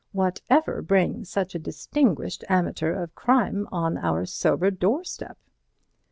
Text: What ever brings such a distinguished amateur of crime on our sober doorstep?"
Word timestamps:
What 0.13 0.41
ever 0.49 0.81
brings 0.81 1.29
such 1.29 1.53
a 1.53 1.59
distinguished 1.59 2.43
amateur 2.49 2.91
of 2.91 3.13
crime 3.13 3.67
on 3.71 3.99
our 3.99 4.25
sober 4.25 4.71
doorstep?" 4.71 5.37